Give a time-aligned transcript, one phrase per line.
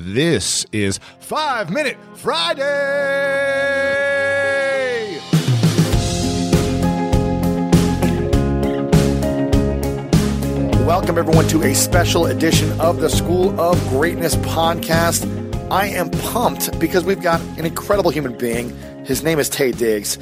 [0.00, 2.62] This is Five Minute Friday.
[10.86, 15.26] Welcome, everyone, to a special edition of the School of Greatness podcast.
[15.68, 18.70] I am pumped because we've got an incredible human being.
[19.04, 20.16] His name is Taye Diggs.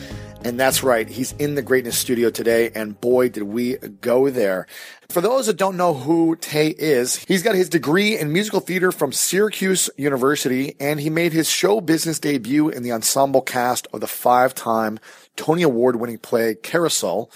[0.46, 4.68] And that's right, he's in the Greatness Studio today, and boy, did we go there.
[5.08, 8.92] For those that don't know who Taye is, he's got his degree in musical theater
[8.92, 14.00] from Syracuse University, and he made his show business debut in the ensemble cast of
[14.00, 15.00] the five time
[15.34, 17.28] Tony Award winning play Carousel.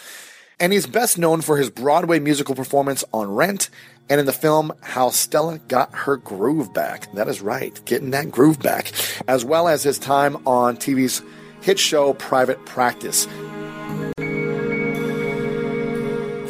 [0.60, 3.70] And he's best known for his Broadway musical performance on Rent
[4.08, 7.12] and in the film How Stella Got Her Groove Back.
[7.14, 8.92] That is right, getting that groove back,
[9.26, 11.22] as well as his time on TV's
[11.60, 13.26] hit show Private Practice.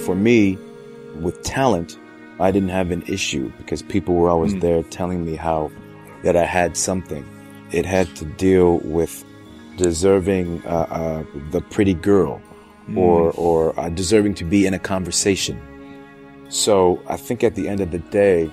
[0.04, 0.58] For me,
[1.20, 1.98] with talent,
[2.38, 4.60] I didn't have an issue because people were always mm.
[4.60, 5.70] there telling me how
[6.22, 7.26] that I had something.
[7.70, 9.24] It had to deal with
[9.76, 12.40] deserving uh, uh, the pretty girl
[12.88, 12.96] mm.
[12.96, 15.60] or or uh, deserving to be in a conversation.
[16.48, 18.50] So I think at the end of the day,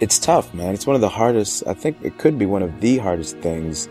[0.00, 0.74] it's tough, man.
[0.74, 1.62] It's one of the hardest.
[1.66, 3.88] I think it could be one of the hardest things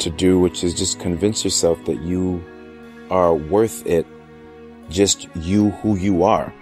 [0.00, 2.42] to do, which is just convince yourself that you
[3.10, 4.06] are worth it,
[4.90, 6.52] just you who you are,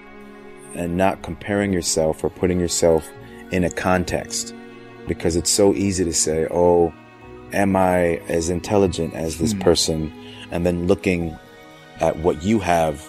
[0.74, 3.08] and not comparing yourself or putting yourself
[3.50, 4.54] in a context.
[5.06, 6.92] Because it's so easy to say, oh,
[7.52, 9.60] am I as intelligent as this hmm.
[9.60, 10.12] person?
[10.50, 11.36] And then looking
[12.00, 13.04] at what you have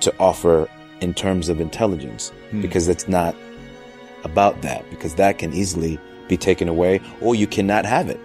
[0.00, 0.68] to offer
[1.00, 2.60] in terms of intelligence, hmm.
[2.62, 3.34] because it's not
[4.24, 8.20] about that, because that can easily be taken away or you cannot have it.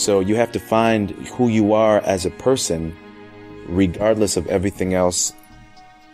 [0.00, 2.96] So you have to find who you are as a person,
[3.66, 5.34] regardless of everything else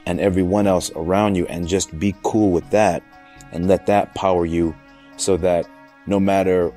[0.06, 3.04] and everyone else around you, and just be cool with that
[3.52, 4.74] and let that power you
[5.16, 5.68] so that
[6.08, 6.72] no matter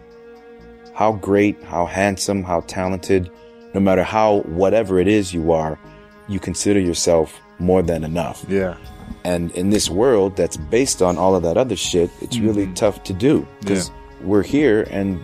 [0.93, 3.31] how great, how handsome, how talented,
[3.73, 5.79] no matter how whatever it is you are,
[6.27, 8.45] you consider yourself more than enough.
[8.47, 8.77] Yeah.
[9.23, 12.45] And in this world that's based on all of that other shit, it's mm-hmm.
[12.45, 13.95] really tough to do because yeah.
[14.21, 15.19] we're here and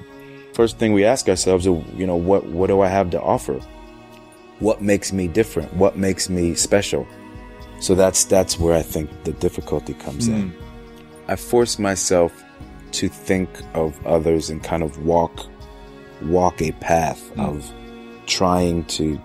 [0.56, 3.60] first thing we ask ourselves is, you know, what, what do I have to offer?
[4.60, 5.74] What makes me different?
[5.74, 7.06] What makes me special?
[7.82, 10.34] So that's, that's where I think the difficulty comes mm.
[10.34, 10.50] in.
[10.50, 11.32] Hmm.
[11.32, 12.32] I force myself
[12.94, 15.46] to think of others and kind of walk,
[16.22, 17.46] walk a path mm.
[17.46, 17.70] of
[18.26, 19.22] trying to,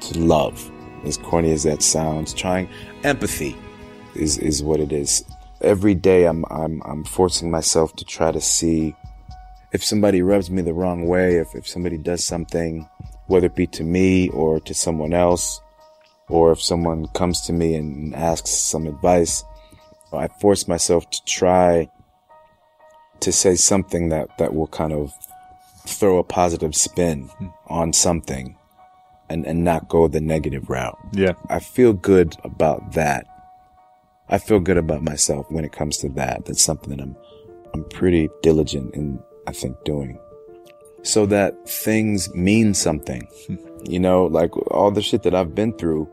[0.00, 0.70] to love
[1.04, 2.66] as corny as that sounds, trying
[3.02, 3.54] empathy
[4.14, 5.22] is, is what it is.
[5.60, 8.96] Every day I'm, I'm, I'm forcing myself to try to see
[9.74, 12.88] if somebody rubs me the wrong way, if, if somebody does something,
[13.26, 15.60] whether it be to me or to someone else,
[16.28, 19.44] or if someone comes to me and asks some advice,
[20.12, 21.90] I force myself to try
[23.18, 25.12] to say something that, that will kind of
[25.86, 27.48] throw a positive spin hmm.
[27.66, 28.56] on something
[29.28, 30.98] and, and not go the negative route.
[31.12, 31.32] Yeah.
[31.50, 33.26] I feel good about that.
[34.28, 36.44] I feel good about myself when it comes to that.
[36.44, 37.16] That's something that I'm,
[37.74, 40.18] I'm pretty diligent in I think, doing.
[41.02, 43.28] So that things mean something.
[43.84, 46.08] you know, like all the shit that I've been through,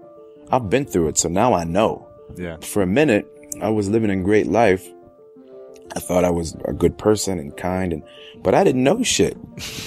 [0.52, 1.18] I've been through it.
[1.18, 2.08] So now I know.
[2.36, 2.58] Yeah.
[2.62, 3.28] For a minute,
[3.62, 4.88] I was living a great life.
[5.96, 8.04] I thought I was a good person and kind and,
[8.38, 9.38] but I didn't know shit.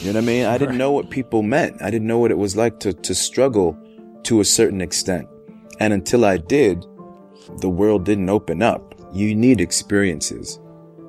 [0.00, 0.47] You know what I mean?
[0.47, 1.81] I didn't know what people meant.
[1.81, 3.78] I didn't know what it was like to, to struggle
[4.25, 5.28] to a certain extent.
[5.81, 6.84] And until I did,
[7.61, 8.94] the world didn't open up.
[9.12, 10.59] You need experiences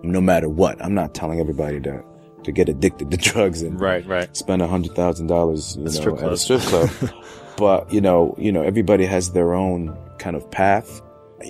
[0.03, 0.83] no matter what.
[0.83, 2.03] I'm not telling everybody to
[2.45, 4.35] to get addicted to drugs and right, right.
[4.35, 6.89] spend a hundred thousand dollars, you know, at a strip club.
[7.57, 11.01] but you know, you know, everybody has their own kind of path.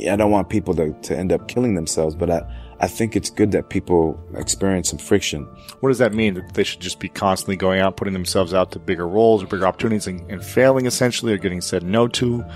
[0.10, 2.42] I don't want people to, to end up killing themselves, but I,
[2.80, 5.44] I think it's good that people experience some friction.
[5.80, 6.34] What does that mean?
[6.34, 9.48] That they should just be constantly going out, putting themselves out to bigger roles or
[9.48, 12.42] bigger opportunities and, and failing essentially or getting said no to?
[12.42, 12.48] Or?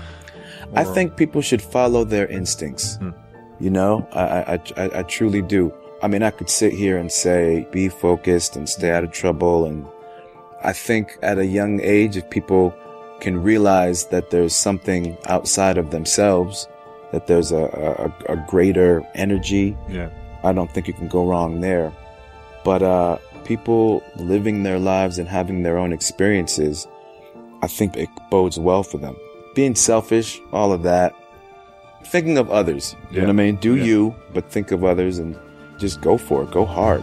[0.74, 2.96] I think people should follow their instincts.
[2.96, 3.10] Hmm.
[3.58, 5.72] You know, I, I, I, I truly do.
[6.02, 9.66] I mean, I could sit here and say, be focused and stay out of trouble.
[9.66, 9.86] And
[10.64, 12.74] I think at a young age, if people
[13.20, 16.68] can realize that there's something outside of themselves,
[17.12, 20.08] that there's a, a, a greater energy, yeah.
[20.42, 21.92] I don't think you can go wrong there.
[22.64, 26.86] But, uh, people living their lives and having their own experiences,
[27.62, 29.16] I think it bodes well for them.
[29.54, 31.14] Being selfish, all of that.
[32.04, 32.94] Thinking of others.
[33.10, 33.20] You yeah.
[33.22, 33.56] know what I mean?
[33.56, 33.84] Do yeah.
[33.84, 35.36] you, but think of others and
[35.80, 36.50] just go for it.
[36.50, 37.02] Go hard.